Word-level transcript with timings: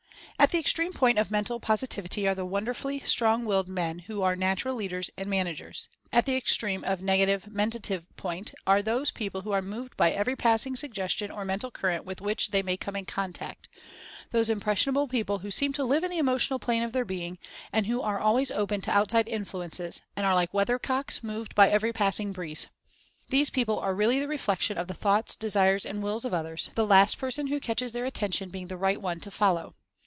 At 0.39 0.49
the 0.49 0.57
extreme 0.57 0.91
point 0.91 1.19
of 1.19 1.29
Mentative 1.29 1.61
Positivity 1.61 2.27
are 2.27 2.33
the 2.33 2.47
wonderfully 2.47 2.99
strong 3.01 3.45
willed 3.45 3.67
men 3.69 3.99
who 3.99 4.23
are 4.23 4.35
"natural 4.35 4.73
leaders" 4.73 5.11
and 5.15 5.29
managers. 5.29 5.87
At 6.11 6.25
the 6.25 6.35
extreme 6.35 6.81
Negative 6.99 7.45
Mentative 7.45 8.07
point 8.17 8.51
are 8.65 8.81
those 8.81 9.11
people 9.11 9.41
who 9.41 9.51
are 9.51 9.61
moved 9.61 9.95
by 9.95 10.09
every 10.11 10.35
passing 10.35 10.75
suggestion 10.75 11.29
or 11.29 11.45
mental 11.45 11.69
current 11.69 12.05
with 12.05 12.21
which 12.21 12.49
they 12.49 12.63
may 12.63 12.75
come 12.75 12.95
in 12.95 13.05
contact— 13.05 13.69
those 14.31 14.49
impressionable 14.49 15.07
people 15.07 15.39
who 15.39 15.51
seem 15.51 15.73
to 15.73 15.83
live 15.83 16.03
in 16.03 16.09
the 16.09 16.17
emotional 16.17 16.57
plane 16.57 16.81
of 16.81 16.91
their 16.91 17.05
being, 17.05 17.37
and 17.71 17.85
who 17.85 18.01
are 18.01 18.19
always 18.19 18.49
open 18.49 18.81
to 18.81 18.91
outside 18.91 19.29
influences, 19.29 20.01
and 20.15 20.25
are 20.25 20.33
like 20.33 20.55
weather 20.55 20.79
cocks 20.79 21.21
moved 21.23 21.53
by 21.53 21.69
every 21.69 21.93
passing 21.93 22.31
breeze. 22.31 22.65
These 23.29 23.51
people 23.51 23.77
are 23.79 23.93
really 23.93 24.19
the 24.19 24.27
reflection 24.27 24.79
of 24.79 24.87
the 24.87 24.95
thoughts, 24.95 25.35
desires 25.35 25.85
and 25.85 26.01
wills 26.01 26.25
of 26.25 26.33
others— 26.33 26.71
the 26.75 26.87
last 26.87 27.19
person 27.19 27.45
who 27.45 27.59
catches 27.59 27.91
62 27.91 27.99
Mental 28.07 28.11
Fascination 28.11 28.49
their 28.49 28.49
attention 28.49 28.49
being 28.49 28.67
the 28.69 28.83
"right 28.83 28.99
one" 28.99 29.19
to 29.19 29.29
follow. 29.29 29.75